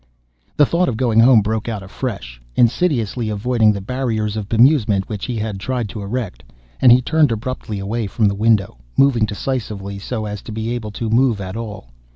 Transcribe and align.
The 0.57 0.65
thought 0.65 0.89
of 0.89 0.97
going 0.97 1.19
home 1.19 1.43
broke 1.43 1.69
out 1.69 1.83
afresh, 1.83 2.41
insidiously 2.55 3.29
avoiding 3.29 3.71
the 3.71 3.81
barriers 3.81 4.35
of 4.35 4.49
bemusement 4.49 5.07
which 5.07 5.25
he 5.25 5.35
had 5.35 5.59
tried 5.59 5.89
to 5.89 6.01
erect, 6.01 6.43
and 6.81 6.91
he 6.91 7.03
turned 7.03 7.31
abruptly 7.31 7.77
away 7.77 8.07
from 8.07 8.27
the 8.27 8.33
window, 8.33 8.79
moving 8.97 9.25
decisively 9.27 9.99
so 9.99 10.25
as 10.25 10.41
to 10.41 10.51
be 10.51 10.71
able 10.71 10.89
to 10.89 11.07
move 11.11 11.39
at 11.39 11.55
all. 11.55 11.91